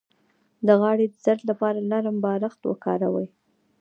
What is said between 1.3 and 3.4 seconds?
لپاره نرم بالښت وکاروئ